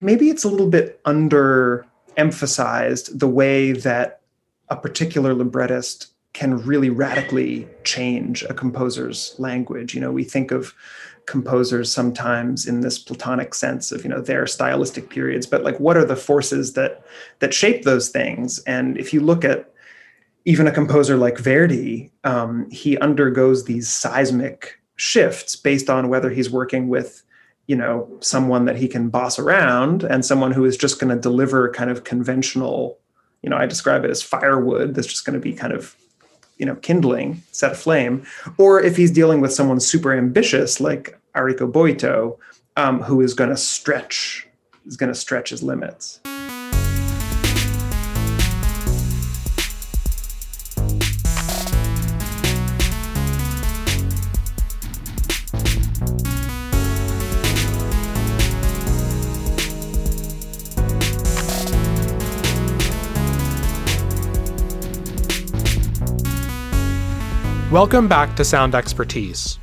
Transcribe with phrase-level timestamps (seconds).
[0.00, 1.86] maybe it's a little bit under
[2.16, 4.20] emphasized the way that
[4.68, 9.94] a particular librettist can really radically change a composer's language.
[9.94, 10.74] You know, we think of
[11.28, 15.94] composers sometimes in this platonic sense of you know their stylistic periods but like what
[15.94, 17.04] are the forces that
[17.40, 19.70] that shape those things and if you look at
[20.46, 26.48] even a composer like verdi um, he undergoes these seismic shifts based on whether he's
[26.48, 27.22] working with
[27.68, 31.20] you know someone that he can boss around and someone who is just going to
[31.20, 32.98] deliver kind of conventional
[33.42, 35.94] you know i describe it as firewood that's just going to be kind of
[36.58, 38.26] you know kindling set aflame.
[38.58, 42.36] Or if he's dealing with someone super ambitious like Arrigo Boito
[42.76, 44.46] um, who is going to stretch
[44.86, 46.20] is going to stretch his limits
[67.72, 69.58] Welcome back to Sound Expertise.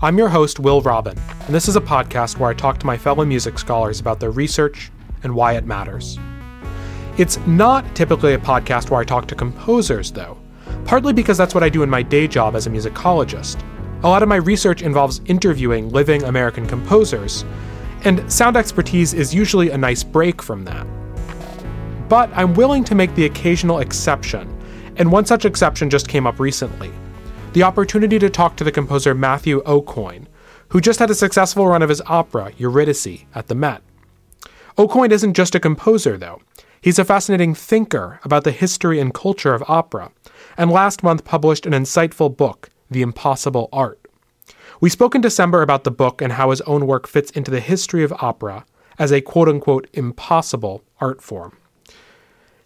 [0.00, 2.96] I'm your host, Will Robin, and this is a podcast where I talk to my
[2.96, 4.90] fellow music scholars about their research
[5.22, 6.18] and why it matters.
[7.18, 10.38] It's not typically a podcast where I talk to composers, though,
[10.86, 13.62] partly because that's what I do in my day job as a musicologist.
[14.04, 17.44] A lot of my research involves interviewing living American composers,
[18.04, 20.86] and sound expertise is usually a nice break from that.
[22.08, 24.48] But I'm willing to make the occasional exception,
[24.96, 26.90] and one such exception just came up recently
[27.52, 30.26] the opportunity to talk to the composer Matthew Aucoin,
[30.68, 33.82] who just had a successful run of his opera, Eurydice, at the Met.
[34.78, 36.40] Aucoin isn't just a composer, though.
[36.80, 40.12] He's a fascinating thinker about the history and culture of opera,
[40.56, 44.00] and last month published an insightful book, The Impossible Art.
[44.80, 47.60] We spoke in December about the book and how his own work fits into the
[47.60, 48.64] history of opera
[48.98, 51.56] as a quote unquote impossible art form.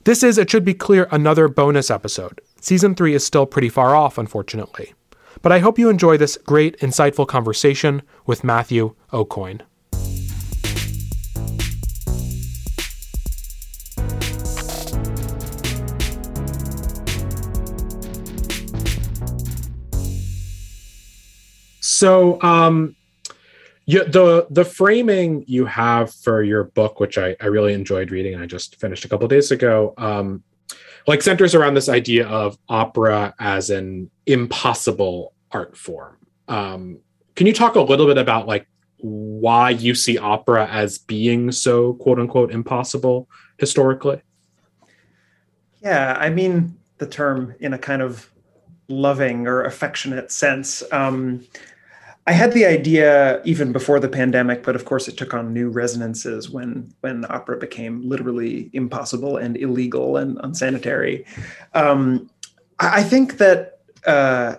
[0.04, 2.40] This is, it should be clear, another bonus episode.
[2.64, 4.94] Season 3 is still pretty far off, unfortunately.
[5.42, 9.60] But I hope you enjoy this great, insightful conversation with Matthew Aucoin.
[21.80, 22.96] So, um,
[23.84, 28.32] yeah, the the framing you have for your book, which I, I really enjoyed reading,
[28.32, 30.42] and I just finished a couple days ago, um,
[31.06, 36.16] like centers around this idea of opera as an impossible art form.
[36.48, 36.98] Um,
[37.34, 38.66] can you talk a little bit about like
[38.98, 43.28] why you see opera as being so quote unquote impossible
[43.58, 44.22] historically?
[45.82, 48.30] Yeah, I mean the term in a kind of
[48.88, 50.82] loving or affectionate sense.
[50.92, 51.46] Um,
[52.26, 55.68] I had the idea even before the pandemic, but of course it took on new
[55.68, 61.26] resonances when when opera became literally impossible and illegal and unsanitary.
[61.74, 62.30] Um,
[62.78, 64.56] I think that uh,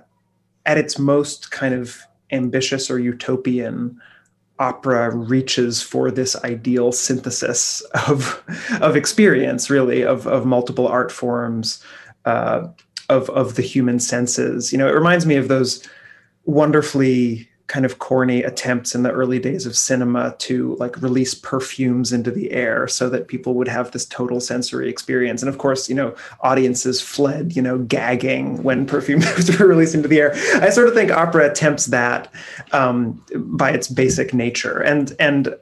[0.66, 4.00] at its most kind of ambitious or utopian,
[4.60, 8.44] opera reaches for this ideal synthesis of
[8.82, 11.84] of experience, really of of multiple art forms,
[12.26, 12.68] uh,
[13.10, 14.72] of of the human senses.
[14.72, 15.88] You know, it reminds me of those
[16.46, 22.14] wonderfully kind of corny attempts in the early days of cinema to like release perfumes
[22.14, 25.42] into the air so that people would have this total sensory experience.
[25.42, 30.08] And of course you know audiences fled you know gagging when perfumes were released into
[30.08, 30.34] the air.
[30.56, 32.32] I sort of think opera attempts that
[32.72, 34.82] um, by its basic nature.
[34.82, 35.56] And and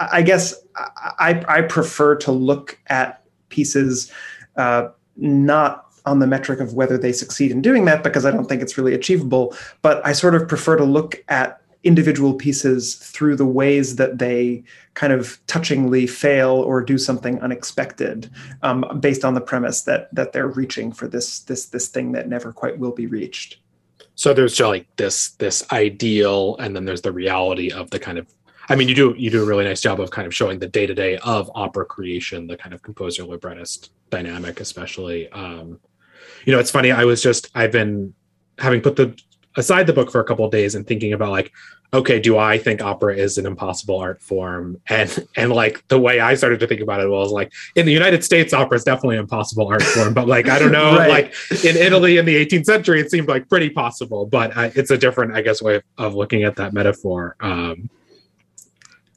[0.00, 4.10] i guess i i prefer to look at pieces
[4.56, 8.46] uh, not on the metric of whether they succeed in doing that because I don't
[8.46, 9.56] think it's really achievable.
[9.82, 14.64] But I sort of prefer to look at individual pieces through the ways that they
[14.94, 18.30] kind of touchingly fail or do something unexpected
[18.62, 22.28] um, based on the premise that that they're reaching for this this this thing that
[22.28, 23.58] never quite will be reached
[24.14, 28.26] so there's like this this ideal and then there's the reality of the kind of
[28.70, 30.68] i mean you do you do a really nice job of kind of showing the
[30.68, 35.78] day-to-day of opera creation the kind of composer librettist dynamic especially um,
[36.44, 36.92] you know, it's funny.
[36.92, 38.14] I was just I've been
[38.58, 39.18] having put the
[39.56, 41.52] aside the book for a couple days and thinking about like
[41.92, 46.20] okay do i think opera is an impossible art form and and like the way
[46.20, 49.16] i started to think about it was like in the united states opera is definitely
[49.16, 51.08] an impossible art form but like i don't know right.
[51.08, 54.90] like in italy in the 18th century it seemed like pretty possible but uh, it's
[54.90, 57.88] a different i guess way of, of looking at that metaphor um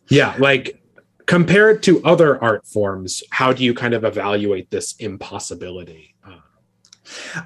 [0.09, 0.81] yeah like
[1.25, 6.15] compared to other art forms how do you kind of evaluate this impossibility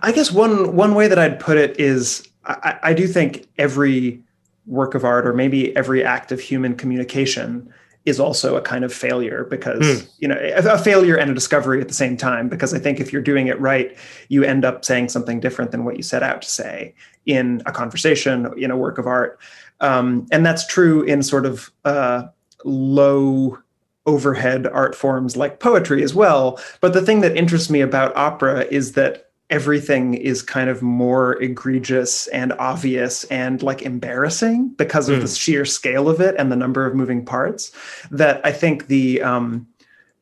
[0.02, 4.22] I guess one one way that I'd put it is I, I do think every
[4.66, 7.72] work of art or maybe every act of human communication
[8.06, 10.12] is also a kind of failure because mm.
[10.20, 12.50] you know a, a, failure and a discovery at the same time.
[12.50, 13.96] Because i think if you're doing it right
[14.30, 16.94] you end up saying something different than what you set out to say
[17.26, 19.40] in a conversation in a work of art.
[19.80, 22.24] Um, and that's true in sort of uh,
[22.64, 23.58] low
[24.06, 26.60] overhead art forms like poetry as well.
[26.80, 31.34] But the thing that interests me about opera is that everything is kind of more
[31.42, 35.22] egregious and obvious and like embarrassing because of mm.
[35.22, 37.72] the sheer scale of it and the number of moving parts
[38.10, 39.68] that i think the um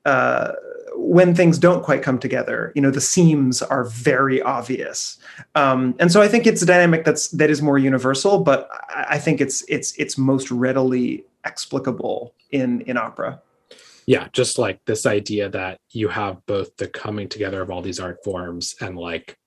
[0.05, 0.51] uh
[0.95, 5.17] when things don't quite come together you know the seams are very obvious
[5.55, 9.17] um, and so i think it's a dynamic that's that is more universal but i
[9.17, 13.39] think it's it's it's most readily explicable in in opera
[14.09, 17.99] yeah just like this idea that you have both the coming together of all these
[17.99, 19.37] art forms and like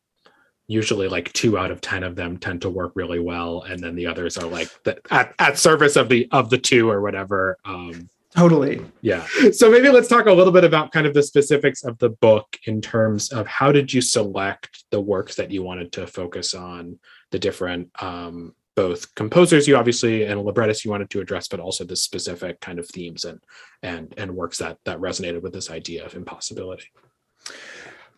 [0.68, 3.96] usually like two out of ten of them tend to work really well and then
[3.96, 7.58] the others are like the, at, at service of the of the two or whatever
[7.64, 8.80] um totally.
[9.02, 9.26] yeah.
[9.52, 12.56] So maybe let's talk a little bit about kind of the specifics of the book
[12.64, 17.00] in terms of how did you select the works that you wanted to focus on
[17.32, 21.84] the different um both composers you obviously and librettists you wanted to address, but also
[21.84, 23.40] the specific kind of themes and
[23.82, 26.90] and and works that that resonated with this idea of impossibility.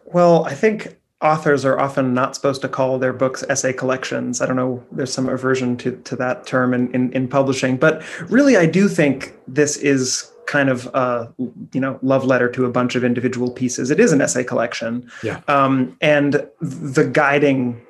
[0.04, 4.42] Well, I think authors are often not supposed to call their books essay collections.
[4.42, 8.02] I don't know, there's some aversion to, to that term in, in, in publishing, but
[8.30, 11.32] really I do think this is kind of a
[11.72, 13.90] you know love letter to a bunch of individual pieces.
[13.90, 15.40] It is an essay collection, yeah.
[15.48, 17.80] Um, and the guiding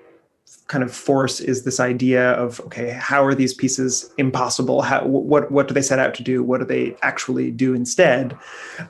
[0.66, 4.82] kind of force is this idea of okay how are these pieces impossible?
[4.82, 6.42] How what what do they set out to do?
[6.42, 8.36] What do they actually do instead?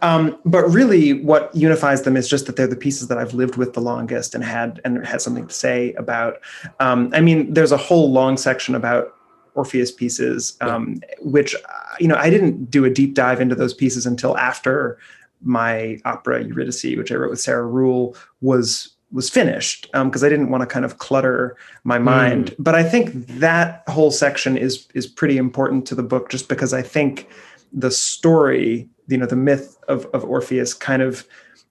[0.00, 3.56] Um, but really what unifies them is just that they're the pieces that i've lived
[3.56, 6.40] with the longest and had and had something to say about.
[6.80, 9.14] Um, i mean there's a whole long section about
[9.54, 11.54] orpheus pieces um, which
[12.00, 14.98] you know i didn't do a deep dive into those pieces until after
[15.42, 20.28] my opera eurydice which i wrote with sarah Ruhl, was was finished because um, I
[20.28, 22.50] didn't want to kind of clutter my mind.
[22.50, 22.56] Mm.
[22.58, 26.74] But I think that whole section is is pretty important to the book, just because
[26.74, 27.28] I think
[27.72, 31.26] the story, you know, the myth of of Orpheus, kind of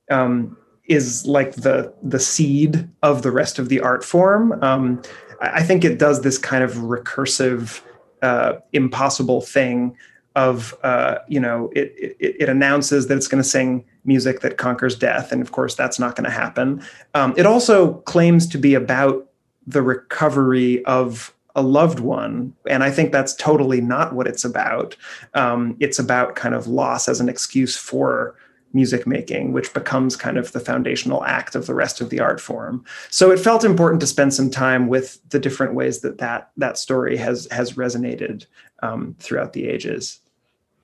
[0.09, 4.53] um, is like the the seed of the rest of the art form.
[4.63, 5.01] Um,
[5.41, 7.81] I think it does this kind of recursive,
[8.21, 9.97] uh, impossible thing
[10.37, 14.57] of uh, you know it, it, it announces that it's going to sing music that
[14.57, 16.83] conquers death and of course that's not going to happen.
[17.13, 19.29] Um, it also claims to be about
[19.65, 24.95] the recovery of a loved one and i think that's totally not what it's about.
[25.33, 28.35] Um, it's about kind of loss as an excuse for
[28.75, 32.41] music making which becomes kind of the foundational act of the rest of the art
[32.41, 32.83] form.
[33.09, 36.77] So it felt important to spend some time with the different ways that that that
[36.77, 38.47] story has has resonated
[38.81, 40.19] um, throughout the ages.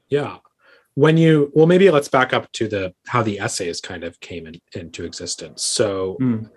[0.09, 0.37] Yeah.
[0.99, 4.45] When you well, maybe let's back up to the how the essays kind of came
[4.47, 5.63] in, into existence.
[5.63, 6.49] So mm.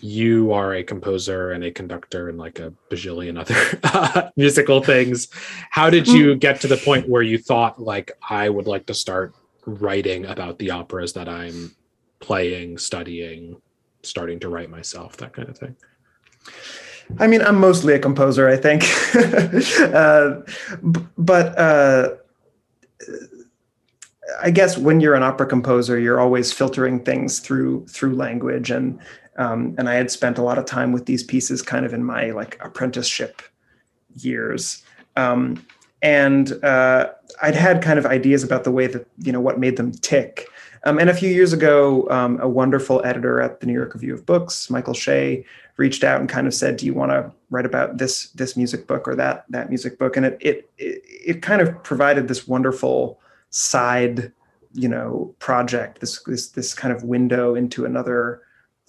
[0.00, 5.28] you are a composer and a conductor and like a bajillion other musical things.
[5.68, 8.94] How did you get to the point where you thought like I would like to
[8.94, 9.34] start
[9.66, 11.76] writing about the operas that I'm
[12.18, 13.60] playing, studying,
[14.02, 15.76] starting to write myself, that kind of thing?
[17.18, 18.84] I mean, I'm mostly a composer, I think.
[19.94, 20.40] uh,
[21.18, 22.14] but uh,
[24.40, 28.98] I guess when you're an opera composer, you're always filtering things through through language, and
[29.36, 32.04] um, and I had spent a lot of time with these pieces, kind of in
[32.04, 33.42] my like apprenticeship
[34.16, 34.82] years,
[35.16, 35.64] um,
[36.02, 37.10] and uh,
[37.42, 40.46] I'd had kind of ideas about the way that you know what made them tick.
[40.84, 44.14] Um, and a few years ago, um, a wonderful editor at the New York Review
[44.14, 45.44] of Books, Michael Shea,
[45.76, 48.86] reached out and kind of said, "Do you want to write about this this music
[48.86, 53.20] book or that that music book?" And it it it kind of provided this wonderful
[53.50, 54.32] side,
[54.72, 56.00] you know, project.
[56.00, 58.42] This this this kind of window into another,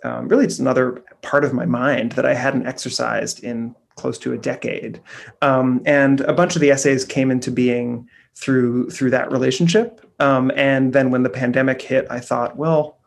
[0.03, 4.33] um, really, it's another part of my mind that I hadn't exercised in close to
[4.33, 5.01] a decade.
[5.41, 10.01] Um, and a bunch of the essays came into being through through that relationship.
[10.19, 12.97] Um, and then when the pandemic hit, I thought, well,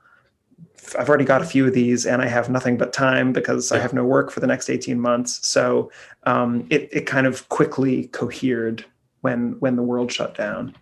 [0.99, 3.79] I've already got a few of these, and I have nothing but time because I
[3.79, 5.47] have no work for the next eighteen months.
[5.47, 5.91] So
[6.25, 8.85] um, it it kind of quickly cohered
[9.23, 10.75] when when the world shut down.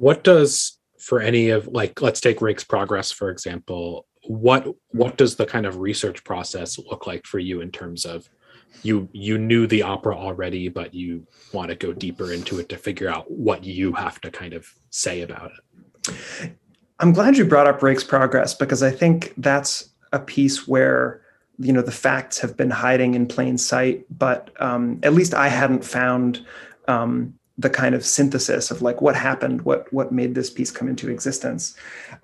[0.00, 4.06] What does for any of like let's take Rake's Progress for example.
[4.24, 8.28] What what does the kind of research process look like for you in terms of
[8.82, 12.76] you you knew the opera already but you want to go deeper into it to
[12.76, 16.52] figure out what you have to kind of say about it
[17.00, 21.20] i'm glad you brought up rake's progress because i think that's a piece where
[21.58, 25.48] you know the facts have been hiding in plain sight but um, at least i
[25.48, 26.46] hadn't found
[26.86, 30.88] um, the kind of synthesis of like what happened, what what made this piece come
[30.88, 31.74] into existence.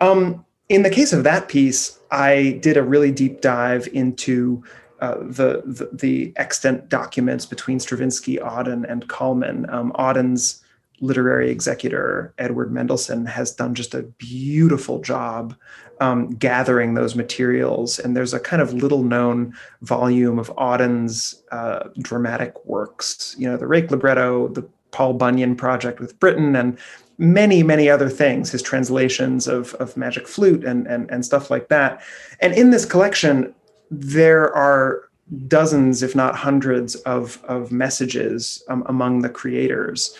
[0.01, 4.65] Um, in the case of that piece, I did a really deep dive into
[5.01, 9.73] uh, the, the, the extant documents between Stravinsky, Auden, and Kallman.
[9.73, 10.65] Um, Auden's
[11.01, 15.55] literary executor Edward Mendelson has done just a beautiful job
[16.01, 17.99] um, gathering those materials.
[17.99, 23.57] And there's a kind of little known volume of Auden's uh, dramatic works, you know,
[23.57, 24.67] the Rake libretto, the
[24.97, 26.79] Paul Bunyan project with Britten and
[27.19, 31.69] many, many other things, his translations of, of Magic Flute and, and, and stuff like
[31.69, 32.03] that.
[32.41, 33.55] And in this collection,
[33.91, 35.03] there are
[35.47, 40.17] dozens, if not hundreds, of, of messages um, among the creators.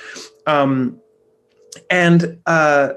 [0.47, 1.01] Um,
[1.89, 2.93] and uh,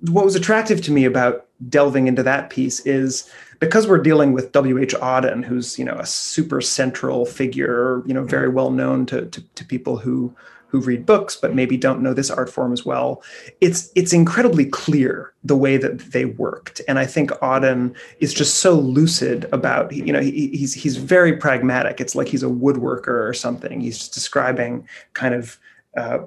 [0.00, 3.30] what was attractive to me about delving into that piece is
[3.60, 4.94] because we're dealing with W.H.
[4.94, 9.40] Auden, who's you know a super central figure, you know, very well known to, to,
[9.40, 10.34] to people who
[10.68, 13.22] who read books but maybe don't know this art form as well
[13.60, 18.56] it's it's incredibly clear the way that they worked and i think auden is just
[18.56, 23.06] so lucid about you know he, he's he's very pragmatic it's like he's a woodworker
[23.06, 25.60] or something he's just describing kind of
[25.96, 26.18] uh,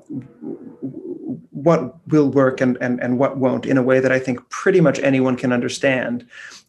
[1.52, 4.80] what will work and, and and what won't in a way that I think pretty
[4.80, 6.26] much anyone can understand.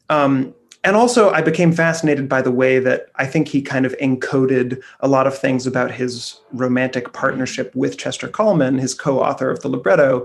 [0.09, 3.97] Um, and also i became fascinated by the way that i think he kind of
[3.99, 9.61] encoded a lot of things about his romantic partnership with chester kallman his co-author of
[9.61, 10.25] the libretto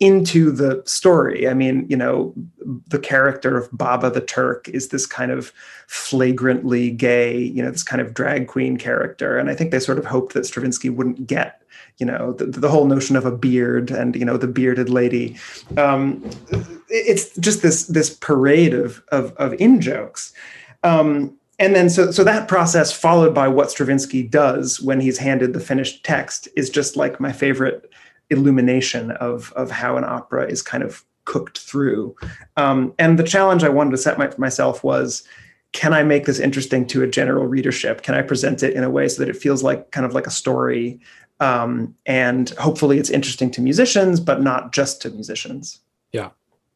[0.00, 1.48] into the story.
[1.48, 2.34] I mean you know
[2.88, 5.52] the character of baba the turk is this kind of
[5.86, 9.38] flagrantly gay you know this kind of drag queen character.
[9.38, 11.62] And i think they sort of hoped that stravinsky wouldn't get
[11.98, 15.36] you know the, the whole notion of a beard and you know the bearded lady.
[15.76, 16.28] Um,
[16.88, 20.32] it's just this this parade of of, of in jokes
[20.84, 25.52] um, and then so so that process followed by what stravinsky does when he's handed
[25.52, 27.90] the finished text is just like my favorite
[28.30, 32.14] illumination of of how an opera is kind of cooked through.
[32.58, 35.24] Um, and the challenge i wanted to set my, myself was
[35.72, 38.02] can I make this interesting to a general readership?
[38.02, 40.28] Can I present it in a way so that it feels like kind of like
[40.28, 41.00] a story
[41.40, 45.80] um, and hopefully it's interesting to musicians, but not just to musicians.
[46.12, 46.30] Yeah,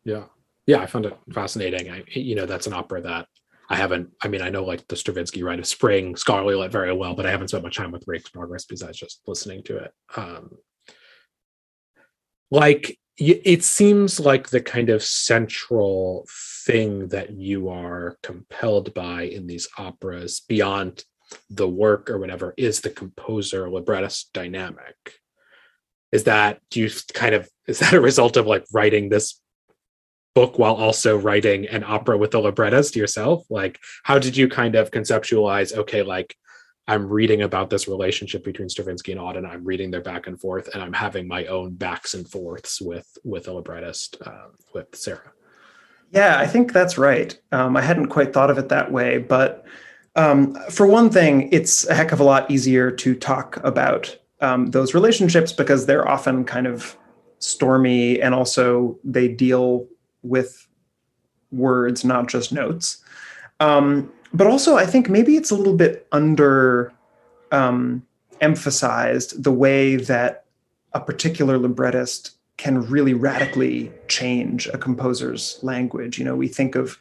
[0.05, 0.25] yeah,
[0.67, 0.79] yeah.
[0.79, 1.91] I found it fascinating.
[1.91, 3.27] I, you know, that's an opera that
[3.71, 4.11] I haven't.
[4.23, 7.27] I mean, I know like the Stravinsky Rite of Spring, Scholarly Lit very well, but
[7.27, 9.93] I haven't spent much time with Rake's Progress besides just listening to it.
[10.17, 10.59] Um,
[12.51, 16.25] like it seems like the kind of central
[16.65, 21.05] thing that you are compelled by in these operas beyond
[21.51, 25.15] the work or whatever is the composer librettist dynamic.
[26.13, 29.41] Is that do you kind of is that a result of like writing this
[30.35, 33.45] book while also writing an opera with the librettist yourself?
[33.51, 36.35] Like how did you kind of conceptualize okay like
[36.89, 40.69] i'm reading about this relationship between stravinsky and auden i'm reading their back and forth
[40.73, 45.33] and i'm having my own backs and forths with with a librettist uh, with sarah?
[46.11, 47.39] Yeah i think that's right.
[47.53, 49.67] Um, i hadn't quite thought of it that way but
[50.19, 54.73] um, for one thing, it's a heck of a lot easier to talk about um,
[54.73, 56.97] those relationships because they're often kind of
[57.39, 59.87] stormy and also they deal
[60.25, 60.67] with
[61.53, 63.03] words, not just notes.
[63.61, 66.93] Um, but also, I think maybe it's a little bit under
[67.53, 68.05] um,
[68.41, 70.47] emphasized the way that
[70.95, 76.19] a particular librettist can really radically change a composer's language.
[76.19, 76.99] You know, we think of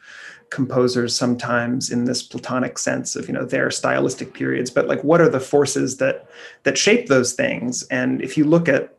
[0.50, 5.20] composers sometimes in this platonic sense of you know their stylistic periods but like what
[5.20, 6.26] are the forces that
[6.62, 8.96] that shape those things and if you look at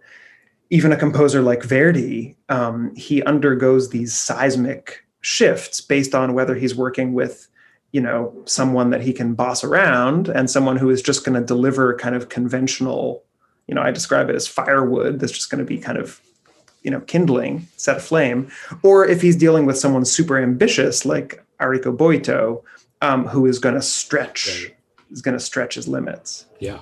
[0.69, 6.75] even a composer like verdi um, he undergoes these seismic shifts based on whether he's
[6.75, 7.47] working with
[7.93, 11.45] you know someone that he can boss around and someone who is just going to
[11.45, 13.23] deliver kind of conventional
[13.67, 16.21] you know i describe it as firewood that's just going to be kind of
[16.83, 18.49] you know kindling set aflame
[18.83, 22.63] or if he's dealing with someone super ambitious like Arrigo Boito
[23.01, 24.75] um, who is going to stretch right.
[25.11, 26.81] is going to stretch his limits yeah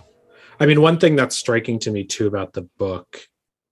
[0.60, 3.28] i mean one thing that's striking to me too about the book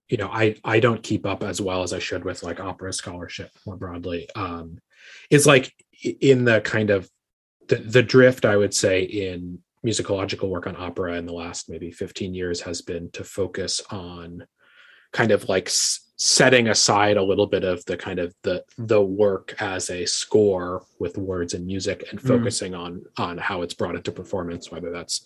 [0.09, 2.93] you know i i don't keep up as well as i should with like opera
[2.93, 4.77] scholarship more broadly um
[5.29, 5.73] is like
[6.21, 7.09] in the kind of
[7.67, 11.91] the, the drift i would say in musicological work on opera in the last maybe
[11.91, 14.45] 15 years has been to focus on
[15.13, 15.69] kind of like
[16.17, 20.85] setting aside a little bit of the kind of the the work as a score
[20.99, 22.27] with words and music and mm.
[22.27, 22.79] focusing mm.
[22.79, 25.25] on on how it's brought into performance whether that's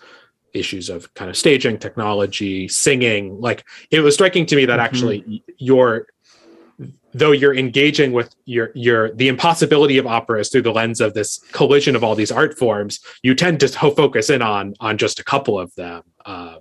[0.53, 4.85] issues of kind of staging technology singing like it was striking to me that mm-hmm.
[4.85, 6.07] actually you're
[7.13, 11.39] though you're engaging with your your the impossibility of operas through the lens of this
[11.51, 15.23] collision of all these art forms you tend to focus in on on just a
[15.23, 16.59] couple of them um,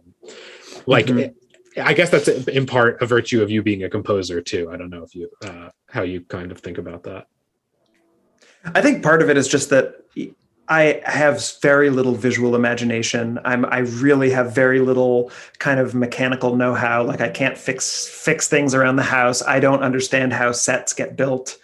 [0.87, 1.33] like mm-hmm.
[1.81, 4.71] I guess that's in part a virtue of you being a composer too.
[4.71, 7.27] I don't know if you uh, how you kind of think about that.
[8.75, 9.95] I think part of it is just that
[10.69, 13.39] I have very little visual imagination.
[13.45, 17.05] I'm I really have very little kind of mechanical know-how.
[17.05, 19.43] Like I can't fix fix things around the house.
[19.43, 21.59] I don't understand how sets get built.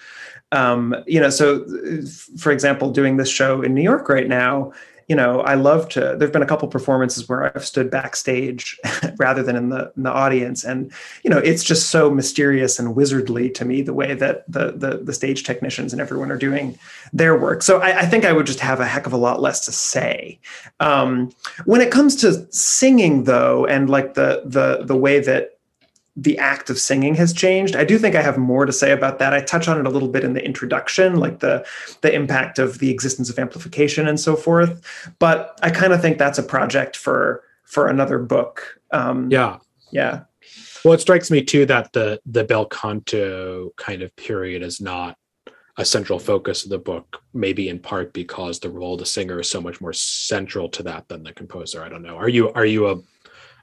[0.53, 1.67] Um, you know, so
[2.39, 4.73] for example, doing this show in New York right now,
[5.09, 6.17] you know, I love to.
[6.19, 8.79] There've been a couple performances where I've stood backstage
[9.19, 10.93] rather than in the in the audience, and
[11.23, 14.99] you know, it's just so mysterious and wizardly to me the way that the the,
[14.99, 16.79] the stage technicians and everyone are doing
[17.13, 17.63] their work.
[17.63, 19.73] So I, I think I would just have a heck of a lot less to
[19.73, 20.39] say.
[20.81, 21.33] Um,
[21.65, 25.54] when it comes to singing, though, and like the the the way that
[26.17, 27.75] the act of singing has changed.
[27.75, 29.35] I do think I have more to say about that.
[29.35, 31.67] I touch on it a little bit in the introduction, like the
[32.03, 34.81] the impact of the existence of amplification and so forth.
[35.19, 38.81] But I kind of think that's a project for for another book.
[38.93, 39.59] Um, yeah,
[39.91, 40.23] yeah.
[40.85, 45.17] Well, it strikes me too that the the bel canto kind of period is not
[45.77, 49.41] a central focus of the book, maybe in part because the role of the singer
[49.41, 51.83] is so much more central to that than the composer.
[51.83, 52.17] I don't know.
[52.17, 52.97] Are you are you a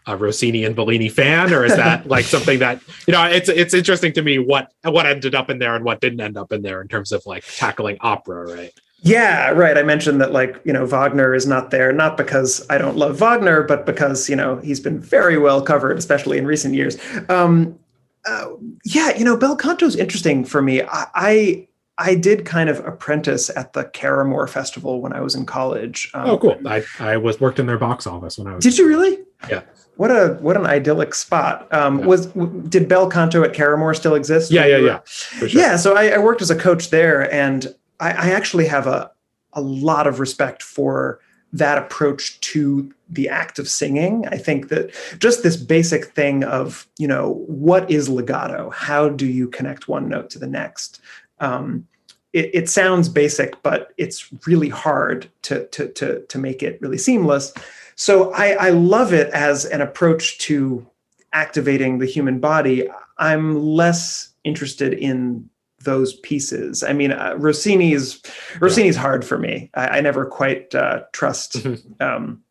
[0.08, 3.24] a Rossini and Bellini fan, or is that like something that you know?
[3.24, 6.38] It's it's interesting to me what what ended up in there and what didn't end
[6.38, 8.74] up in there in terms of like tackling opera, right?
[9.04, 9.78] Yeah, right.
[9.78, 13.20] I mentioned that like, you know, Wagner is not there, not because I don't love
[13.20, 16.98] Wagner, but because, you know, he's been very well covered, especially in recent years.
[17.28, 17.80] Um,
[18.28, 18.52] uh,
[18.86, 20.84] yeah, you know, Bel Canto is interesting for me.
[20.84, 21.68] I, I,
[21.98, 26.12] I did kind of apprentice at the Caramoor Festival when I was in college.
[26.14, 26.58] Um, oh, cool!
[26.66, 28.64] I, I was worked in their box office when I was.
[28.64, 29.20] Did you really?
[29.50, 29.62] Yeah
[29.96, 31.72] what a what an idyllic spot.
[31.74, 32.06] Um, yeah.
[32.06, 34.52] Was did Bel Canto at Caramoor still exist?
[34.52, 35.00] Yeah, yeah, yeah.
[35.06, 35.48] Sure.
[35.48, 35.76] Yeah.
[35.76, 39.12] So I, I, worked as a coach there, and I, I actually have a
[39.54, 41.20] a lot of respect for
[41.54, 44.26] that approach to the act of singing.
[44.30, 48.70] I think that just this basic thing of you know what is legato?
[48.70, 51.02] How do you connect one note to the next?
[51.40, 51.88] Um,
[52.34, 56.98] it, it, sounds basic, but it's really hard to to to to make it really
[56.98, 57.54] seamless.
[57.96, 60.88] So I, I love it as an approach to
[61.34, 62.88] activating the human body.
[63.18, 65.50] I'm less interested in
[65.84, 66.84] those pieces.
[66.84, 68.22] I mean, uh, Rossini's
[68.60, 69.02] Rossini's yeah.
[69.02, 69.70] hard for me.
[69.74, 72.04] I, I never quite uh, trust mm-hmm.
[72.04, 72.42] um,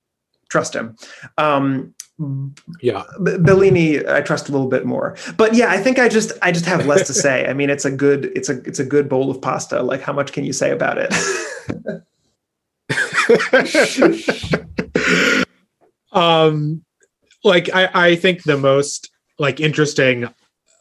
[0.48, 0.96] trust him.
[1.38, 1.94] Um,
[2.82, 5.16] yeah, Bellini, I trust a little bit more.
[5.36, 7.46] But yeah, I think I just I just have less to say.
[7.46, 9.82] I mean, it's a good it's a it's a good bowl of pasta.
[9.82, 11.12] Like, how much can you say about it?
[16.12, 16.84] um
[17.44, 20.28] like I, I think the most like interesting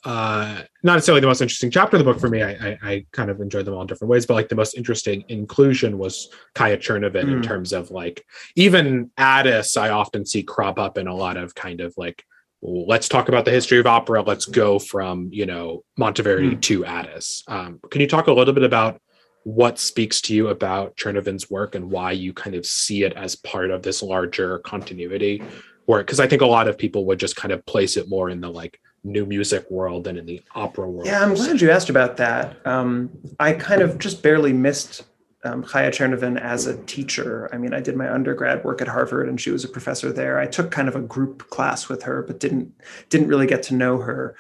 [0.04, 3.06] uh not necessarily the most interesting chapter of the book for me I, I, I
[3.12, 6.30] kind of enjoyed them all in different ways but like the most interesting inclusion was
[6.56, 7.34] Chaya Czernowin mm.
[7.34, 11.56] in terms of like even Adès i often see crop up in a lot of
[11.56, 12.24] kind of like
[12.62, 16.62] let's talk about the history of opera let's go from you know monteverdi mm.
[16.62, 19.02] to Adès um, can you talk a little bit about
[19.44, 23.36] what speaks to you about Czernowin's work and why you kind of see it as
[23.36, 25.42] part of this larger continuity
[25.88, 28.30] work because I think a lot of people would just kind of place it more
[28.30, 31.08] in the like new music world than in the opera world.
[31.08, 32.66] Yeah, I'm glad you asked about that.
[32.66, 33.10] Um,
[33.40, 35.04] I kind of just barely missed
[35.46, 37.50] um, Chaya Czernowin as a teacher.
[37.54, 40.40] I mean, I did my undergrad work at Harvard, and she was a professor there.
[40.40, 42.74] I took kind of a group class with her, but didn't
[43.10, 44.36] didn't really get to know her.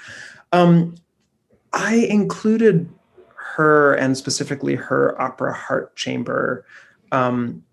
[0.52, 0.96] Um,
[1.72, 2.90] I included
[3.56, 6.66] her and specifically her opera Heart Chamber,
[7.12, 7.64] um,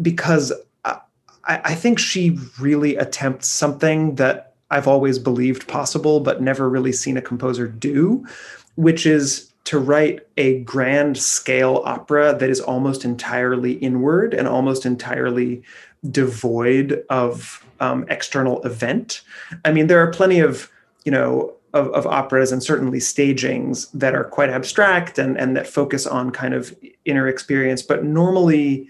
[0.00, 0.52] because
[0.84, 1.00] I,
[1.46, 7.16] I think she really attempts something that I've always believed possible, but never really seen
[7.16, 8.26] a composer do,
[8.74, 14.84] which is to write a grand scale opera that is almost entirely inward and almost
[14.84, 15.62] entirely
[16.10, 19.22] devoid of um, external event.
[19.64, 20.70] I mean, there are plenty of,
[21.04, 25.66] you know, of, of operas and certainly stagings that are quite abstract and, and that
[25.66, 27.80] focus on kind of inner experience.
[27.80, 28.88] But normally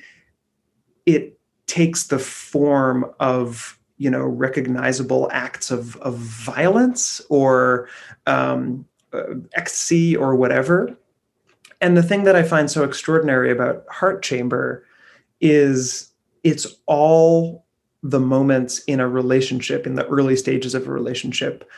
[1.07, 7.88] it takes the form of you know recognizable acts of, of violence or
[8.26, 10.96] um, uh, ecstasy or whatever
[11.80, 14.85] and the thing that i find so extraordinary about heart chamber
[15.40, 16.11] is
[16.42, 17.64] it's all
[18.02, 21.68] the moments in a relationship in the early stages of a relationship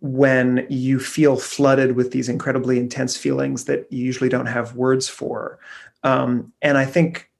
[0.00, 5.08] when you feel flooded with these incredibly intense feelings that you usually don't have words
[5.08, 5.58] for.
[6.04, 7.30] Um, and I think,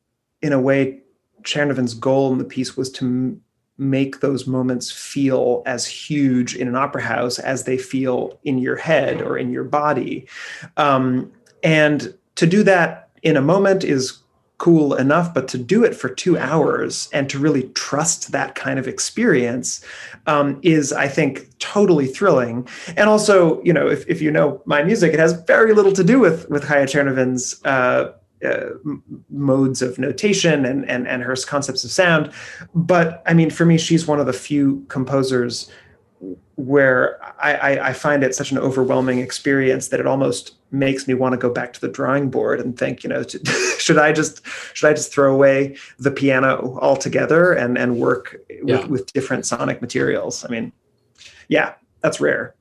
[0.43, 1.01] in a way,
[1.43, 3.39] Czernowin's goal in the piece was to
[3.79, 8.77] make those moments feel as huge in an opera house as they feel in your
[8.77, 10.27] head or in your body.
[10.77, 11.31] Um,
[11.63, 14.19] and to do that in a moment is
[14.59, 18.79] cool enough, but to do it for two hours and to really trust that kind
[18.79, 19.85] of experience
[20.27, 22.67] um, is, I think, totally thrilling.
[22.97, 26.05] And also, you know, if, if you know my music, it has very little to
[26.05, 28.13] do with with Chaya Czernowin's uh,
[28.45, 28.71] uh,
[29.31, 32.31] modes of notation and, and and her concepts of sound.
[32.75, 35.71] But I mean, for me, she's one of the few composers
[36.57, 41.13] where I, I, I, find it such an overwhelming experience that it almost makes me
[41.13, 43.23] want to go back to the drawing board and think, you know,
[43.79, 44.41] should I just
[44.75, 49.81] should I just throw away the piano altogether and and work with, with different sonic
[49.83, 50.45] materials?
[50.45, 50.73] I mean,
[51.49, 52.55] yeah, that's rare.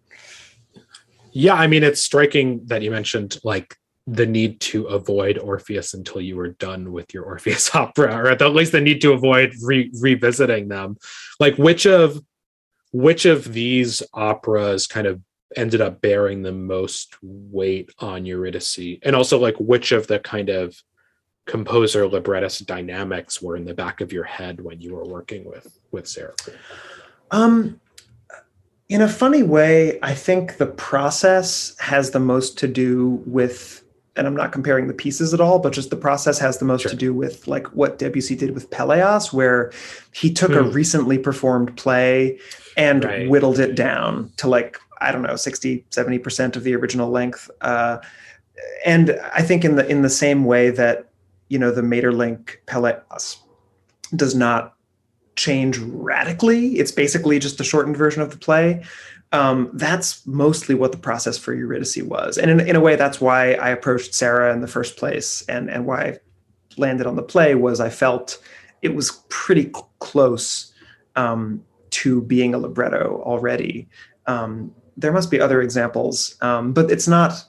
[1.32, 6.22] Yeah, I mean, it's striking that you mentioned like the need to avoid Orpheus until
[6.22, 9.92] you were done with your Orpheus opera, or at least the need to avoid re-
[10.00, 10.98] revisiting them.
[11.40, 12.22] Like, which of
[12.92, 15.22] which of these operas kind of
[15.56, 19.00] ended up bearing the most weight on Eurydice?
[19.04, 20.76] And also like which of the kind of
[21.46, 25.78] composer librettist dynamics were in the back of your head when you were working with
[25.92, 26.36] with Sarah?
[27.32, 27.82] Um
[28.88, 33.85] in a funny way, I think the process has the most to do with
[34.16, 36.84] and I'm not comparing the pieces at all, but just the process has the most
[36.84, 36.92] sure.
[36.92, 39.72] to do with like what Debussy did with Pelléas, where
[40.14, 40.60] he took mm.
[40.60, 40.72] a hmm.
[40.72, 42.40] recently performed play
[42.78, 43.30] and right.
[43.30, 47.50] whittled it down to like, I don't know, 60, 70% of the original length.
[47.62, 47.98] Uh,
[48.86, 51.10] and I think in the in the same way that,
[51.50, 53.38] you know, the Maeterlinck Pelléas
[54.16, 54.76] does not
[55.36, 56.78] change radically.
[56.80, 58.84] It's basically just a shortened version of the play
[59.32, 62.38] um, that's mostly what the process for Eurydice was.
[62.38, 65.70] And in, in a way, that's why I approached Sarah in the first place and,
[65.70, 66.20] and why I
[66.78, 68.42] landed on the play was I felt
[68.82, 70.74] it was pretty cl- close
[71.16, 73.88] um, to being a libretto already.
[74.28, 77.44] Um, there must be other examples, um, but it's not,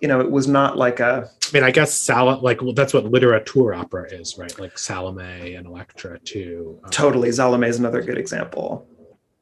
[0.00, 1.30] you know, it was not like a.
[1.42, 4.56] I mean, I guess Sal like well, that's what literature opera is, right?
[4.58, 6.78] Like Salome and Electra too.
[6.84, 8.86] Um, totally, Salome is another good example.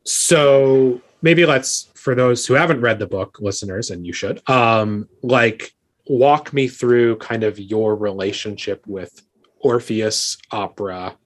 [0.04, 5.08] So maybe let's for those who haven't read the book listeners and you should um
[5.22, 5.72] like
[6.06, 9.22] walk me through kind of your relationship with
[9.60, 11.16] orpheus opera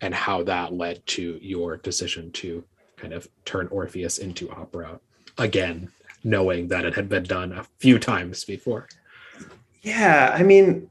[0.00, 2.64] and how that led to your decision to
[2.96, 4.98] kind of turn orpheus into opera
[5.38, 5.90] again
[6.22, 8.86] knowing that it had been done a few times before.
[9.82, 10.88] Yeah i mean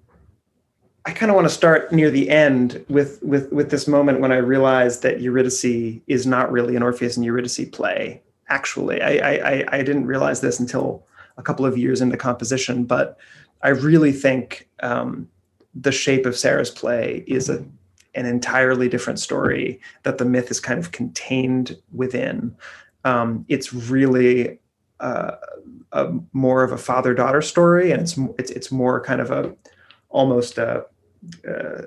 [1.05, 4.31] i kind of want to start near the end with with with this moment when
[4.31, 5.63] i realized that eurydice
[6.07, 9.01] is not really an orpheus and eurydice play actually.
[9.01, 11.05] I, I, I didn't realize this until
[11.37, 13.17] a couple of years into composition, but
[13.61, 15.29] I really think um,
[15.73, 17.63] the shape of Sarah's play is a
[18.15, 22.55] an entirely different story that the myth is kind of contained within.
[23.05, 24.59] Um, it's really
[24.99, 25.35] uh,
[25.91, 29.55] a more of a father daughter story, and it's it's it's more kind of a
[30.09, 30.85] almost a
[31.47, 31.83] uh,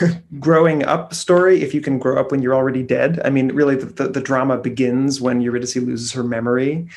[0.40, 3.20] growing up story if you can grow up when you're already dead.
[3.24, 6.88] I mean really the, the, the drama begins when eurydice loses her memory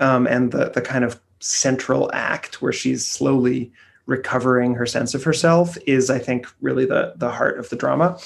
[0.00, 3.70] um, and the, the kind of central act where she's slowly
[4.06, 8.18] recovering her sense of herself is i think really the the heart of the drama.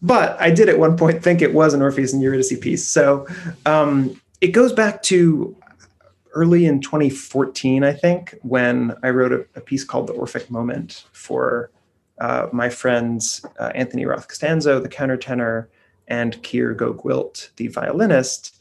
[0.00, 2.86] But i did at one point think it was an orpheus and eurydice piece.
[2.86, 3.26] So
[3.66, 5.54] um, it goes back to
[6.34, 11.06] early in 2014 i think when i wrote a, a piece called the orphic moment
[11.12, 11.70] for
[12.20, 15.66] uh, my friends uh, Anthony Roth Costanzo, the countertenor,
[16.08, 18.58] and Keir GoGwilt, the violinist,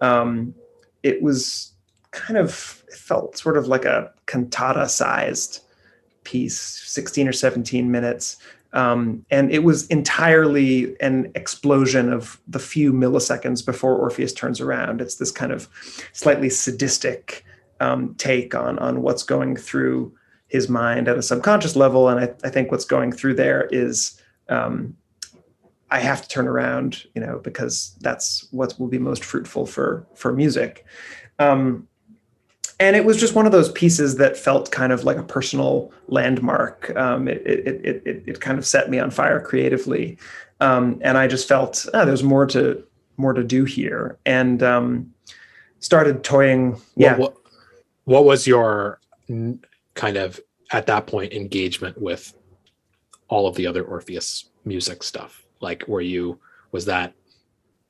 [0.00, 0.54] um,
[1.02, 1.72] it was
[2.10, 5.60] kind of it felt sort of like a cantata-sized
[6.24, 8.36] piece, 16 or 17 minutes.
[8.74, 15.00] Um, and it was entirely an explosion of the few milliseconds before Orpheus turns around.
[15.00, 15.68] It's this kind of
[16.12, 17.44] slightly sadistic
[17.80, 20.12] um, take on on what's going through
[20.48, 22.08] his mind at a subconscious level.
[22.08, 24.96] And I, I think what's going through there is um,
[25.90, 30.06] I have to turn around, you know, because that's what will be most fruitful for
[30.14, 30.84] for music.
[31.38, 31.86] Um,
[32.80, 35.92] and it was just one of those pieces that felt kind of like a personal
[36.06, 36.94] landmark.
[36.96, 40.16] Um, it, it, it, it, it kind of set me on fire creatively,
[40.60, 42.82] um, and I just felt oh, there's more to
[43.16, 45.12] more to do here, and um,
[45.80, 46.80] started toying.
[46.96, 47.16] Yeah.
[47.16, 47.36] What, what,
[48.04, 49.00] what was your
[49.98, 52.32] kind of at that point engagement with
[53.26, 55.44] all of the other Orpheus music stuff?
[55.60, 56.38] Like, were you
[56.70, 57.14] was that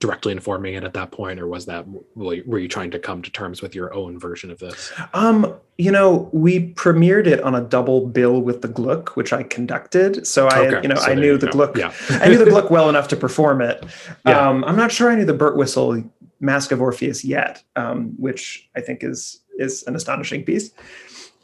[0.01, 3.31] directly informing it at that point, or was that were you trying to come to
[3.31, 4.93] terms with your own version of this?
[5.13, 9.43] Um, you know, we premiered it on a double bill with the Gluck, which I
[9.43, 10.27] conducted.
[10.27, 10.83] So I, okay.
[10.83, 11.77] you know, so I knew the Gluck.
[11.77, 11.93] Yeah.
[12.11, 13.85] I knew the Gluck well enough to perform it.
[14.25, 14.49] Yeah.
[14.49, 16.09] Um, I'm not sure I knew the Birtwistle
[16.41, 20.71] Mask of Orpheus yet, um, which I think is is an astonishing piece.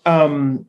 [0.06, 0.66] Um,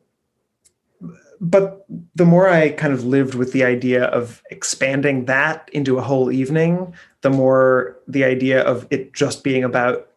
[1.40, 6.02] but the more I kind of lived with the idea of expanding that into a
[6.02, 10.08] whole evening, the more the idea of it just being about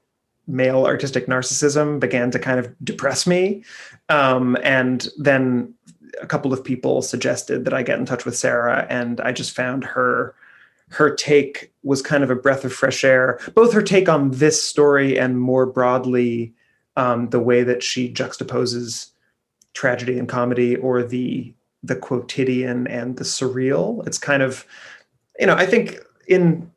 [0.47, 3.63] male artistic narcissism began to kind of depress me.
[4.08, 5.73] Um, and then
[6.21, 9.55] a couple of people suggested that I get in touch with Sarah, and I just
[9.55, 10.36] found her
[10.91, 13.39] her take was kind of a breath of fresh air.
[13.53, 16.51] Both her take on this story and more broadly
[16.95, 19.12] um, the way that she juxtaposes
[19.73, 24.06] tragedy and comedy, or the the quotidian and the surreal.
[24.06, 24.65] It's kind of,
[25.39, 26.69] you know, I think in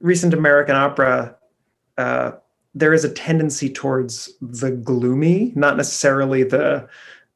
[0.00, 1.36] recent American opera,
[1.98, 2.32] uh,
[2.74, 6.88] there is a tendency towards the gloomy, not necessarily the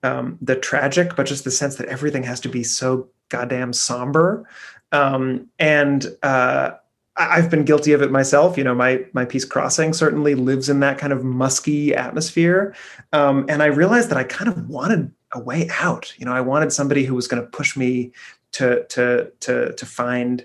[0.02, 4.46] um, the tragic, but just the sense that everything has to be so goddamn somber.
[4.92, 6.72] Um, and uh,
[7.16, 8.58] I've been guilty of it myself.
[8.58, 12.74] You know, my my piece Crossing certainly lives in that kind of musky atmosphere.
[13.12, 16.12] Um, and I realized that I kind of wanted a way out.
[16.18, 18.12] You know, I wanted somebody who was going to push me
[18.52, 20.44] to to to to find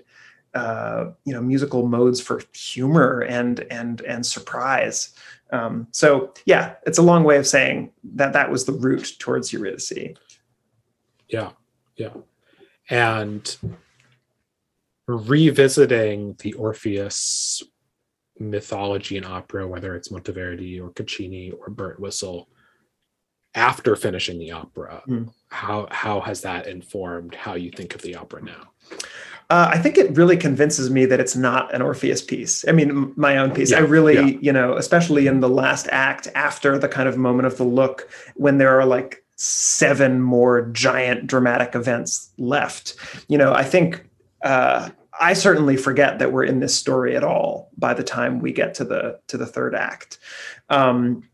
[0.54, 5.14] uh, you know musical modes for humor and and and surprise.
[5.52, 9.52] Um, so yeah, it's a long way of saying that that was the route towards
[9.52, 10.14] Eurydice.
[11.28, 11.50] Yeah,
[11.96, 12.10] yeah,
[12.88, 13.56] and
[15.16, 17.62] revisiting the Orpheus
[18.38, 22.46] mythology and opera, whether it's Monteverdi or Caccini or Birtwistle,
[23.54, 25.32] after finishing the opera, mm.
[25.48, 28.70] how how has that informed how you think of the opera now?
[29.50, 32.64] Uh, I think it really convinces me that it's not an Orpheus piece.
[32.68, 33.72] I mean, my own piece.
[33.72, 34.38] Yeah, I really, yeah.
[34.40, 38.08] you know, especially in the last act, after the kind of moment of the look,
[38.36, 42.94] when there are like seven more giant dramatic events left.
[43.26, 44.04] You know, I think
[44.44, 48.52] uh, I certainly forget that we're in this story at all by the time we
[48.52, 50.18] get to the to the third act.
[50.70, 51.28] Um,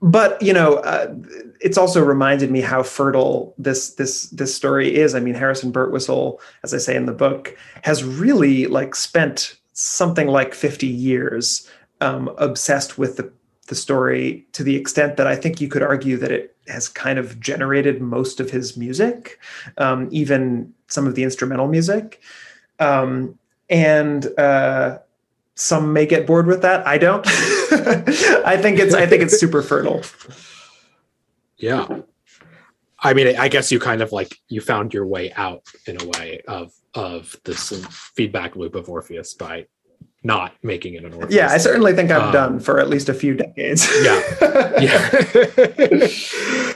[0.00, 1.12] but you know, uh,
[1.60, 5.14] it's also reminded me how fertile this this this story is.
[5.14, 10.28] I mean, Harrison Birtwistle, as I say in the book, has really like spent something
[10.28, 11.68] like 50 years
[12.00, 13.32] um, obsessed with the
[13.66, 17.18] the story to the extent that I think you could argue that it has kind
[17.18, 19.38] of generated most of his music,
[19.78, 22.20] um, even some of the instrumental music.
[22.78, 23.38] Um,
[23.68, 24.98] and uh,
[25.54, 26.86] some may get bored with that.
[26.86, 27.26] I don't.
[28.46, 30.02] I think it's I think it's super fertile.
[31.56, 31.86] Yeah.
[33.00, 36.06] I mean, I guess you kind of like you found your way out in a
[36.06, 37.72] way of of this
[38.16, 39.66] feedback loop of Orpheus by
[40.22, 41.34] not making it an Orpheus.
[41.34, 43.88] Yeah, I certainly think I've um, done for at least a few decades.
[44.02, 46.08] yeah, yeah.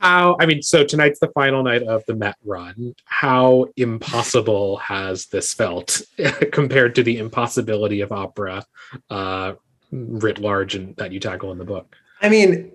[0.00, 2.94] how i mean so tonight's the final night of the met run.
[3.04, 6.02] How impossible has this felt
[6.52, 8.64] compared to the impossibility of opera
[9.10, 9.54] uh,
[9.92, 11.96] writ large and that you tackle in the book?
[12.20, 12.72] I mean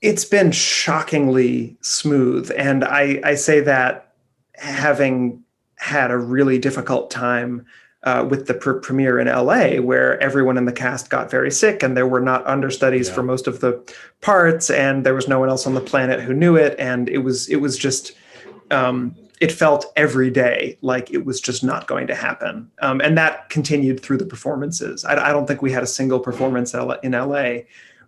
[0.00, 2.52] it's been shockingly smooth.
[2.56, 4.12] And i i say that
[4.54, 5.42] having
[5.76, 7.64] had a really difficult time
[8.04, 11.82] uh, with the pr- premiere in LA, where everyone in the cast got very sick
[11.82, 13.14] and there were not understudies yeah.
[13.14, 13.72] for most of the
[14.20, 17.18] parts, and there was no one else on the planet who knew it, and it
[17.18, 18.12] was it was just
[18.70, 23.18] um, it felt every day like it was just not going to happen, um, and
[23.18, 25.04] that continued through the performances.
[25.04, 27.60] I, I, don't think we had a single performance in LA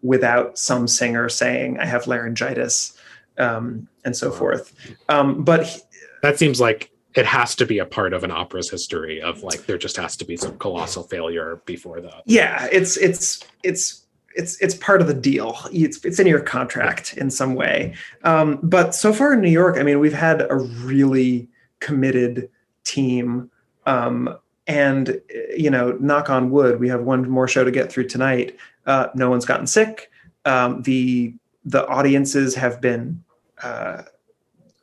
[0.03, 2.96] without some singer saying, "I have laryngitis,"
[3.38, 4.37] um, and so wow.
[4.37, 4.72] forth.
[5.09, 5.81] Um, but he,
[6.22, 9.66] that seems like it has to be a part of an opera's history of like
[9.66, 12.23] there just has to be some colossal failure before that.
[12.27, 15.59] Yeah, it's it's it's it's it's part of the deal.
[15.73, 17.94] It's it's in your contract in some way.
[18.23, 21.49] Um, but so far in New York, I mean, we've had a really
[21.81, 22.49] committed
[22.85, 23.51] team.
[23.87, 25.20] Um, and
[25.57, 28.57] you know, knock on wood, we have one more show to get through tonight.
[28.87, 30.11] Uh, no one's gotten sick.
[30.44, 33.23] Um, the the audiences have been
[33.62, 34.03] uh,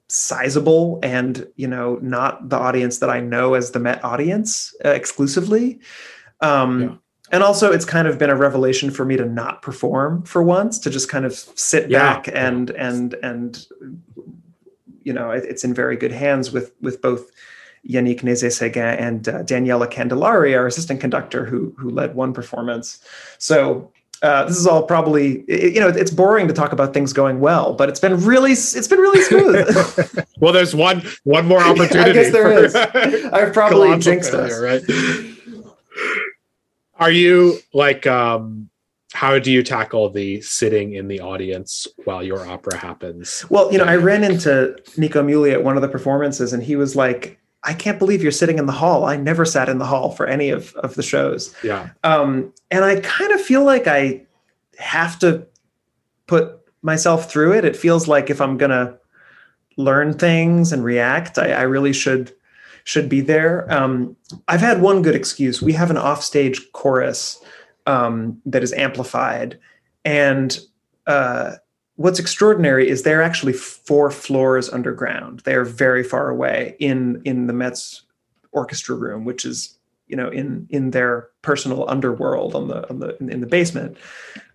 [0.09, 4.89] sizable and you know not the audience that i know as the met audience uh,
[4.89, 5.79] exclusively
[6.41, 6.95] um yeah.
[7.31, 10.79] and also it's kind of been a revelation for me to not perform for once
[10.79, 11.99] to just kind of sit yeah.
[11.99, 13.67] back and and and
[15.03, 17.29] you know it, it's in very good hands with with both
[17.87, 22.99] Yannick Nézet-Séguin and uh, Daniela Candillari, our assistant conductor, who who led one performance.
[23.37, 23.91] So
[24.21, 27.39] uh, this is all probably it, you know it's boring to talk about things going
[27.39, 30.25] well, but it's been really it's been really smooth.
[30.39, 32.11] well, there's one one more opportunity.
[32.11, 32.75] I guess there is.
[33.33, 34.89] I've probably jinxed failure, us.
[34.89, 35.35] Right?
[36.99, 38.69] Are you like um
[39.13, 43.45] how do you tackle the sitting in the audience while your opera happens?
[43.49, 46.75] Well, you know, I ran into Nico Muhly at one of the performances, and he
[46.75, 49.05] was like, I can't believe you're sitting in the hall.
[49.05, 51.53] I never sat in the hall for any of, of the shows.
[51.63, 51.89] Yeah.
[52.03, 54.21] Um, and I kind of feel like I
[54.77, 55.45] have to
[56.27, 57.65] put myself through it.
[57.65, 58.97] It feels like if I'm gonna
[59.77, 61.37] learn things and react.
[61.37, 62.33] I, I really should
[62.83, 63.71] should be there.
[63.71, 64.15] Um,
[64.47, 65.61] I've had one good excuse.
[65.61, 67.43] We have an offstage chorus
[67.85, 69.59] um, that is amplified,
[70.03, 70.59] and
[71.05, 71.55] uh,
[71.97, 75.41] what's extraordinary is they're actually four floors underground.
[75.41, 78.03] They are very far away in in the Met's
[78.51, 83.17] orchestra room, which is you know in in their personal underworld on the on the
[83.17, 83.97] in the basement,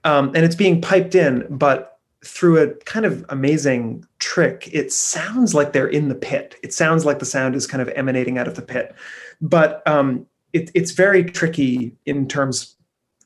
[0.05, 5.55] um, and it's being piped in, but through a kind of amazing trick, it sounds
[5.55, 6.55] like they're in the pit.
[6.63, 8.95] It sounds like the sound is kind of emanating out of the pit,
[9.41, 12.77] but um, it, it's very tricky in terms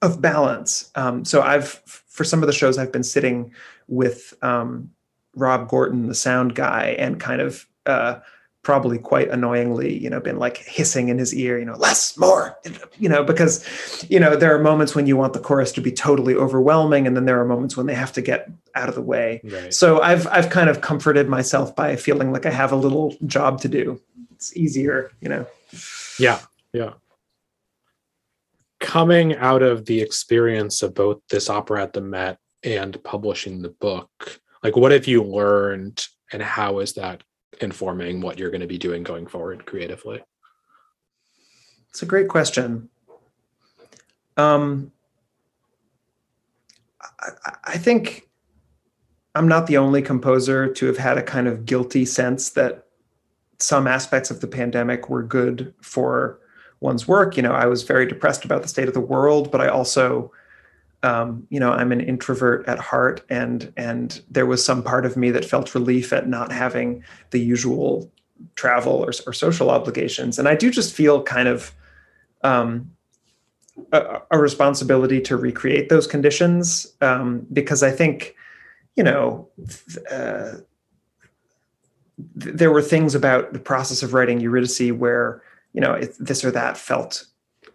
[0.01, 0.91] of balance.
[0.95, 3.53] Um, so I've for some of the shows I've been sitting
[3.89, 4.91] with um,
[5.35, 8.21] Rob Gorton, the sound guy, and kind of uh,
[8.63, 12.59] probably quite annoyingly, you know, been like hissing in his ear, you know, less, more,
[12.99, 15.93] you know, because, you know, there are moments when you want the chorus to be
[15.93, 19.03] totally overwhelming, and then there are moments when they have to get out of the
[19.03, 19.41] way.
[19.45, 19.73] Right.
[19.73, 23.61] So I've I've kind of comforted myself by feeling like I have a little job
[23.61, 24.01] to do.
[24.35, 25.47] It's easier, you know.
[26.19, 26.41] Yeah,
[26.73, 26.95] yeah.
[28.81, 33.69] Coming out of the experience of both this opera at the Met and publishing the
[33.69, 37.23] book, like what have you learned, and how is that
[37.61, 40.23] informing what you're going to be doing going forward creatively?
[41.91, 42.91] It's a great question.
[44.37, 44.93] Um,
[47.21, 48.29] I, I think
[49.35, 52.87] I'm not the only composer to have had a kind of guilty sense that
[53.59, 56.41] some aspects of the pandemic were good for
[56.81, 57.37] one's work.
[57.37, 60.33] You know, I was very depressed about the state of the world, but I also
[61.03, 65.17] um, you know i'm an introvert at heart and and there was some part of
[65.17, 68.11] me that felt relief at not having the usual
[68.55, 70.39] travel or, or social obligations.
[70.39, 71.73] And i do just feel kind of
[72.43, 72.91] um,
[73.93, 78.35] a, a, responsibility to recreate those conditions um, because i think
[78.95, 79.49] you know
[80.11, 80.53] uh,
[82.41, 86.45] th- there were things about the process of writing eurydice where you know it, this
[86.45, 87.27] or that felt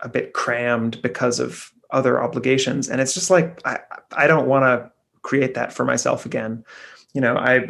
[0.02, 2.90] a bit crammed because of other obligations.
[2.90, 3.80] And it's just like i
[4.16, 6.64] i don't want to create that for myself again.
[7.14, 7.68] You know i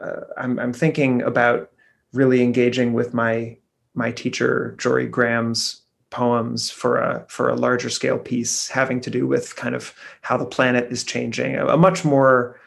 [0.00, 1.70] uh, I'm, I'm thinking about
[2.12, 3.56] really engaging with my
[3.94, 9.26] my teacher Jorie Graham's poems for a for a larger scale piece having to do
[9.26, 12.58] with kind of how the planet is changing a, a much more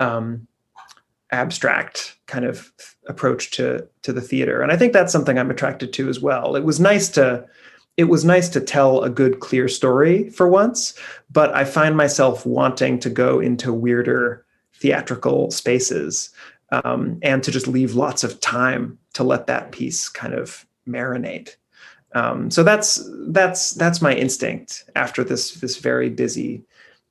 [0.00, 0.46] um,
[1.30, 2.72] abstract kind of
[3.06, 4.62] approach to to the theater.
[4.62, 6.56] And i think that's something i'm attracted to as well.
[6.56, 7.46] It was nice to
[7.98, 10.94] it was nice to tell a good, clear story for once,
[11.32, 16.30] but I find myself wanting to go into weirder theatrical spaces
[16.70, 21.56] um, and to just leave lots of time to let that piece kind of marinate.
[22.14, 26.62] Um, so that's that's that's my instinct after this this very busy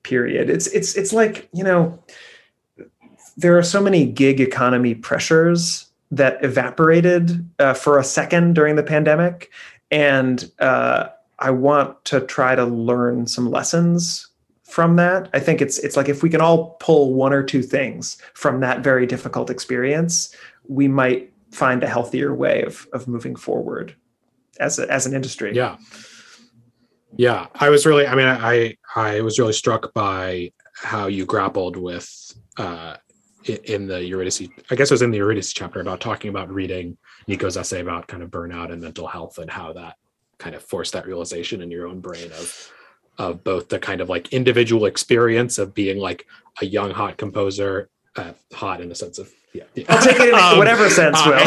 [0.03, 0.49] period.
[0.49, 2.01] It's it's it's like you know
[3.35, 8.83] there are so many gig economy pressures that evaporated uh, for a second during the
[8.83, 9.51] pandemic
[9.91, 14.27] and uh, I want to try to learn some lessons
[14.63, 15.29] from that.
[15.33, 18.59] I think it's it's like if we can all pull one or two things from
[18.61, 20.35] that very difficult experience,
[20.67, 23.95] we might find a healthier way of of moving forward
[24.59, 25.53] as a, as an industry.
[25.53, 25.77] Yeah.
[27.15, 31.77] Yeah, I was really I mean I I was really struck by how you grappled
[31.77, 32.97] with uh
[33.49, 36.97] in the Eurydice I guess it was in the Eurydice chapter about talking about reading
[37.27, 39.95] Nico's essay about kind of burnout and mental health and how that
[40.37, 42.71] kind of forced that realization in your own brain of
[43.17, 46.27] of both the kind of like individual experience of being like
[46.61, 49.85] a young hot composer, uh, hot in the sense of yeah, yeah.
[49.89, 51.37] I'll take it in um, whatever sense, Will.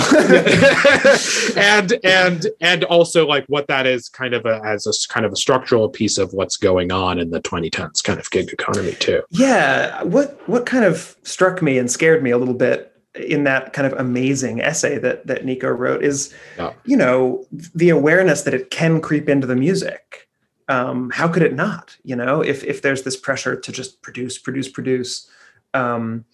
[1.62, 5.32] and and and also like what that is kind of a, as a kind of
[5.32, 9.22] a structural piece of what's going on in the 2010s kind of gig economy too.
[9.30, 13.72] Yeah, what what kind of struck me and scared me a little bit in that
[13.72, 16.72] kind of amazing essay that that Nico wrote is, yeah.
[16.84, 17.44] you know,
[17.74, 20.28] the awareness that it can creep into the music.
[20.68, 21.96] Um, how could it not?
[22.04, 25.28] You know, if if there's this pressure to just produce, produce, produce,
[25.74, 26.24] um,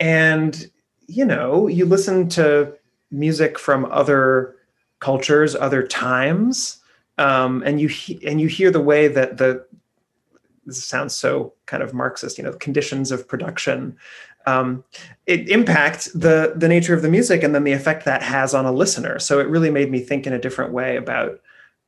[0.00, 0.70] and
[1.08, 2.72] you know, you listen to
[3.10, 4.54] music from other
[5.00, 6.78] cultures, other times,
[7.18, 9.66] um, and you he- and you hear the way that the
[10.64, 13.96] this sounds so kind of Marxist, you know, the conditions of production
[14.48, 14.84] um,
[15.26, 18.64] it impacts the the nature of the music and then the effect that has on
[18.64, 19.18] a listener.
[19.18, 21.40] So it really made me think in a different way about,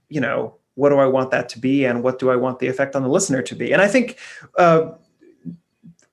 [0.09, 2.67] you know, what do I want that to be and what do I want the
[2.67, 3.73] effect on the listener to be?
[3.73, 4.19] And I think
[4.59, 4.93] uh,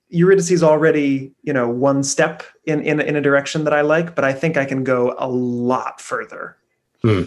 [0.10, 4.16] Eurydice is already, you know, one step in, in in a direction that I like,
[4.16, 6.58] but I think I can go a lot further.
[7.02, 7.24] Hmm.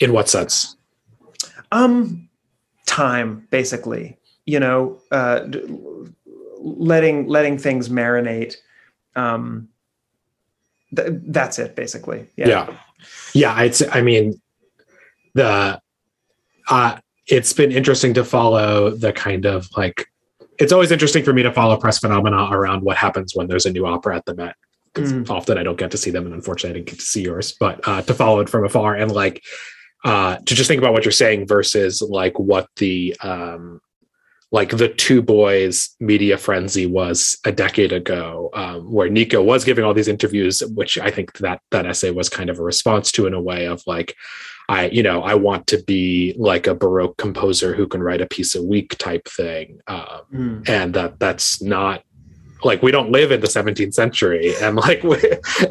[0.00, 0.76] In what sense?
[1.72, 2.28] Um,
[2.86, 4.16] time, basically.
[4.46, 5.46] You know, uh,
[6.58, 8.56] letting letting things marinate
[9.18, 9.68] um,
[10.94, 12.26] th- that's it basically.
[12.36, 12.48] Yeah.
[12.48, 12.76] Yeah.
[13.34, 14.40] yeah I'd I mean,
[15.34, 15.80] the,
[16.70, 20.08] uh, it's been interesting to follow the kind of like,
[20.58, 23.72] it's always interesting for me to follow press phenomena around what happens when there's a
[23.72, 24.56] new opera at the Met.
[24.92, 25.28] Because mm.
[25.30, 27.54] often I don't get to see them, and unfortunately I didn't get to see yours.
[27.60, 29.44] But uh, to follow it from afar and like
[30.04, 33.80] uh, to just think about what you're saying versus like what the um,
[34.50, 39.84] like the two boys media frenzy was a decade ago um, where nico was giving
[39.84, 43.26] all these interviews which i think that that essay was kind of a response to
[43.26, 44.16] in a way of like
[44.68, 48.26] i you know i want to be like a baroque composer who can write a
[48.26, 50.68] piece a week type thing um, mm.
[50.68, 52.02] and that that's not
[52.64, 55.16] like we don't live in the 17th century and like we,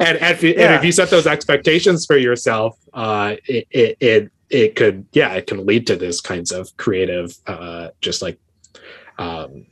[0.00, 0.66] and, if you, yeah.
[0.66, 5.34] and if you set those expectations for yourself uh it, it, it it could yeah
[5.34, 8.38] it can lead to this kinds of creative uh just like
[9.18, 9.66] um,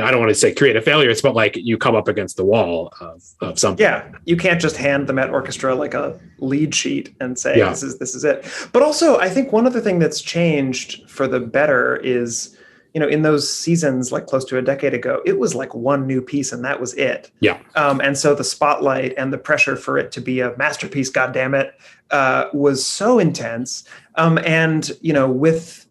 [0.00, 2.92] I don't want to say creative failures, but like you come up against the wall
[3.00, 3.82] of, of something.
[3.82, 7.70] Yeah, you can't just hand the Met Orchestra like a lead sheet and say yeah.
[7.70, 8.44] this is this is it.
[8.72, 12.56] But also, I think one other thing that's changed for the better is,
[12.92, 16.06] you know, in those seasons like close to a decade ago, it was like one
[16.06, 17.30] new piece and that was it.
[17.40, 17.58] Yeah.
[17.76, 21.32] Um, and so the spotlight and the pressure for it to be a masterpiece, God
[21.32, 21.78] damn it,
[22.10, 23.84] uh, was so intense.
[24.16, 25.83] Um, and you know, with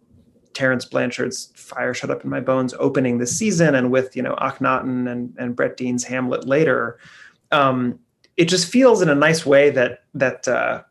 [0.53, 4.35] Terence Blanchard's Fire Shut Up in My Bones opening this season and with, you know,
[4.35, 6.99] Akhenaten and, and Brett Dean's Hamlet later,
[7.51, 7.99] um,
[8.37, 10.83] it just feels in a nice way that that uh,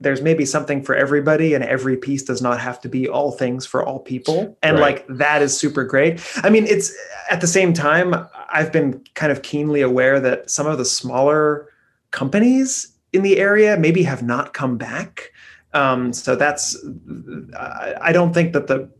[0.00, 3.64] there's maybe something for everybody and every piece does not have to be all things
[3.64, 4.56] for all people.
[4.62, 5.06] And right.
[5.06, 6.20] like that is super great.
[6.42, 6.92] I mean, it's
[7.30, 8.14] at the same time,
[8.52, 11.68] I've been kind of keenly aware that some of the smaller
[12.10, 15.31] companies in the area maybe have not come back
[15.72, 16.76] um, so that's,
[17.58, 18.90] I don't think that the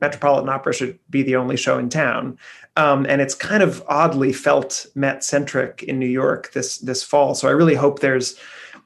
[0.00, 2.38] Metropolitan Opera should be the only show in town.
[2.76, 7.34] Um, and it's kind of oddly felt Met centric in New York this this fall.
[7.34, 8.38] So I really hope there's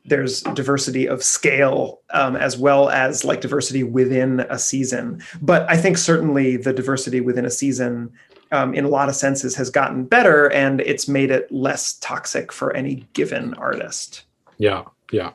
[0.05, 5.23] there's diversity of scale um, as well as like diversity within a season.
[5.43, 8.13] But I think certainly the diversity within a season,
[8.53, 12.53] um, in a lot of senses, has gotten better, and it's made it less toxic
[12.53, 14.23] for any given artist.
[14.59, 15.33] Yeah, yeah.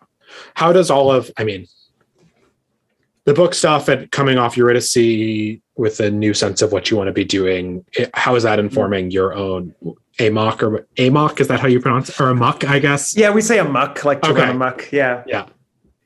[0.55, 1.29] How does all of?
[1.37, 1.67] I mean,
[3.25, 7.07] the book stuff and coming off Eurydice with a new sense of what you want
[7.07, 7.83] to be doing.
[8.13, 9.75] How is that informing your own
[10.19, 11.41] amok or amok?
[11.41, 12.19] Is that how you pronounce it?
[12.21, 13.17] Or amok, I guess?
[13.17, 14.49] Yeah, we say amok, like to okay.
[14.49, 14.91] amok.
[14.91, 15.23] Yeah.
[15.27, 15.47] Yeah.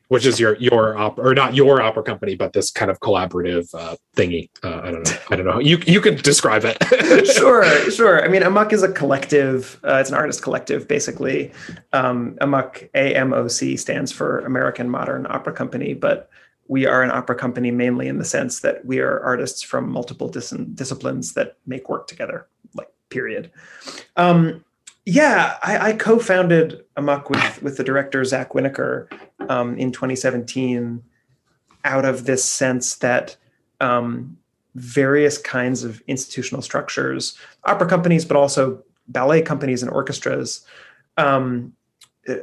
[0.07, 3.69] Which is your your op or not your opera company, but this kind of collaborative
[3.75, 4.49] uh, thingy.
[4.63, 5.17] Uh, I don't know.
[5.29, 5.59] I don't know.
[5.59, 7.27] You you could describe it.
[7.35, 8.25] sure, sure.
[8.25, 9.79] I mean, AMOC is a collective.
[9.83, 11.51] Uh, it's an artist collective, basically.
[11.93, 16.27] Um, Amok AMOC stands for American Modern Opera Company, but
[16.69, 20.29] we are an opera company mainly in the sense that we are artists from multiple
[20.29, 23.51] dis- disciplines that make work together like period.
[24.15, 24.63] Um,
[25.05, 29.11] yeah I, I, co-founded AMOC with with the director Zack Winokur
[29.49, 31.01] um, in 2017
[31.83, 33.35] out of this sense that
[33.81, 34.37] um,
[34.75, 40.63] various kinds of institutional structures opera companies but also ballet companies and orchestras
[41.17, 41.73] um,
[42.27, 42.35] uh,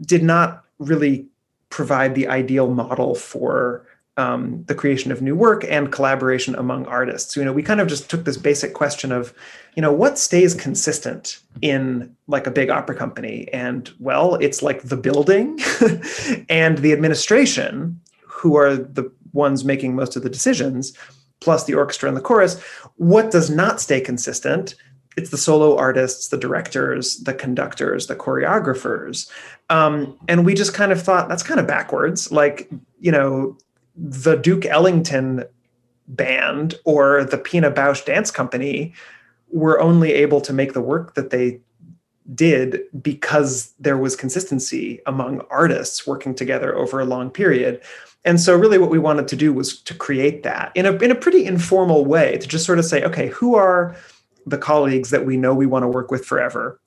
[0.00, 1.28] did not really
[1.70, 3.86] provide the ideal model for
[4.18, 7.36] um, the creation of new work and collaboration among artists.
[7.36, 9.32] You know, we kind of just took this basic question of,
[9.76, 13.48] you know, what stays consistent in like a big opera company?
[13.52, 15.60] And well, it's like the building
[16.48, 20.92] and the administration, who are the ones making most of the decisions,
[21.40, 22.60] plus the orchestra and the chorus.
[22.96, 24.74] What does not stay consistent?
[25.18, 29.28] It's the solo artists, the directors, the conductors, the choreographers.
[29.68, 32.30] Um, and we just kind of thought that's kind of backwards.
[32.30, 33.58] Like, you know,
[33.96, 35.44] the Duke Ellington
[36.06, 38.94] band or the Pina Bausch Dance Company
[39.50, 41.60] were only able to make the work that they
[42.34, 47.82] did because there was consistency among artists working together over a long period.
[48.24, 51.10] And so really what we wanted to do was to create that in a in
[51.10, 53.96] a pretty informal way to just sort of say, okay, who are
[54.48, 56.80] the colleagues that we know we want to work with forever.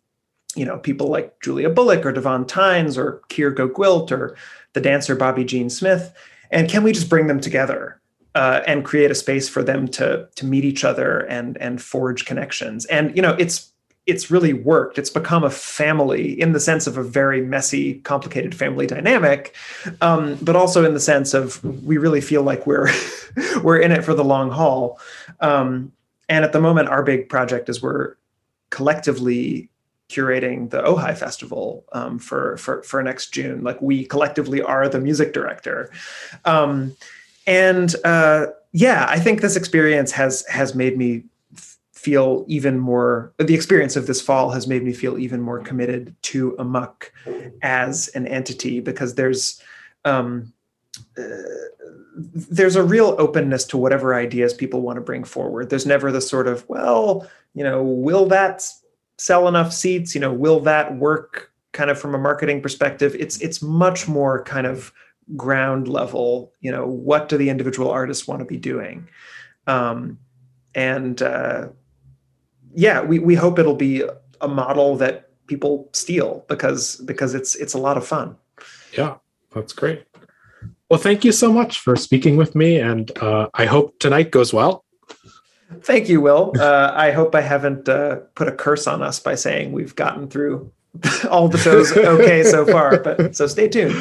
[0.55, 4.35] You know, people like Julia Bullock or Davóne Tines or Keir GoGwilt or
[4.73, 6.13] the dancer Bobbi Jene Smith.
[6.49, 8.01] And can we just bring them together
[8.35, 12.25] uh, and create a space for them to to meet each other and and forge
[12.25, 12.85] connections?
[12.85, 13.71] And you know, it's
[14.07, 14.97] it's really worked.
[14.97, 19.55] It's become a family in the sense of a very messy, complicated family dynamic,
[20.01, 22.89] um, but also in the sense of we really feel like we're
[23.63, 24.99] we're in it for the long haul.
[25.39, 25.91] Um,
[26.31, 28.15] and at the moment, our big project is we're
[28.69, 29.69] collectively
[30.09, 33.65] curating the Ojai Festival um, for, for for next June.
[33.65, 35.91] Like we collectively are the music director,
[36.45, 36.95] um,
[37.45, 41.25] and uh, yeah, I think this experience has has made me
[41.91, 46.15] feel even more the experience of this fall has made me feel even more committed
[46.21, 47.09] to AMOC
[47.61, 49.61] as an entity because there's
[50.05, 50.51] um,
[51.17, 51.21] uh,
[52.15, 56.21] there's a real openness to whatever ideas people want to bring forward there's never the
[56.21, 58.65] sort of well you know will that
[59.17, 63.39] sell enough seats you know will that work kind of from a marketing perspective it's
[63.39, 64.91] it's much more kind of
[65.35, 69.07] ground level you know what do the individual artists want to be doing
[69.67, 70.17] um,
[70.73, 71.67] and uh,
[72.73, 74.03] yeah, we, we hope it'll be
[74.39, 78.35] a model that people steal because because it's it's a lot of fun.
[78.97, 79.15] Yeah,
[79.53, 80.05] that's great.
[80.91, 84.53] Well, thank you so much for speaking with me, and uh, I hope tonight goes
[84.53, 84.83] well.
[85.83, 86.51] Thank you, Will.
[86.59, 90.27] Uh, I hope I haven't uh, put a curse on us by saying we've gotten
[90.27, 90.69] through
[91.29, 92.99] all the shows okay so far.
[92.99, 93.95] But so stay tuned.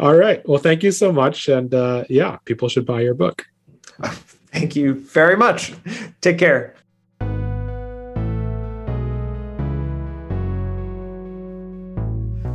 [0.00, 0.42] All right.
[0.48, 3.46] Well, thank you so much, and uh, yeah, people should buy your book.
[4.50, 5.74] Thank you very much.
[6.22, 6.74] Take care.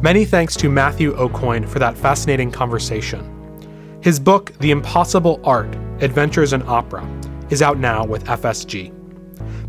[0.01, 3.40] Many thanks to Matthew Aucoin for that fascinating conversation.
[4.01, 7.07] His book, The Impossible Art Adventures in Opera,
[7.51, 8.91] is out now with FSG.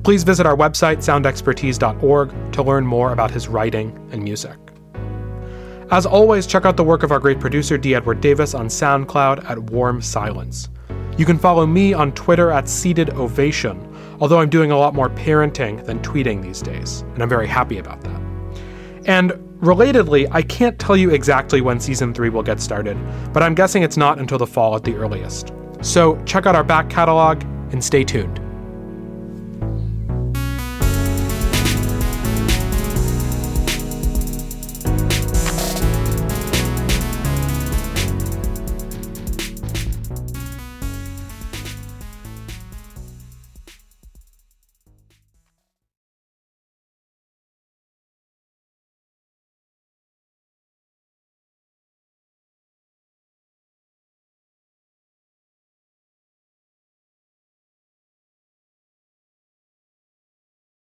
[0.05, 4.57] Please visit our website, soundexpertise.org, to learn more about his writing and music.
[5.91, 7.95] As always, check out the work of our great producer, D.
[7.95, 10.71] Edward Davis, on SoundCloud at Warm Silence.
[11.19, 13.87] You can follow me on Twitter at Seated Ovation,
[14.19, 17.77] although I'm doing a lot more parenting than tweeting these days, and I'm very happy
[17.77, 18.23] about that.
[19.05, 19.33] And
[19.63, 22.99] relatedly, I can't tell you exactly when season 3 will get started,
[23.33, 25.53] but I'm guessing it's not until the fall at the earliest.
[25.81, 27.43] So check out our back catalog
[27.73, 28.41] and stay tuned.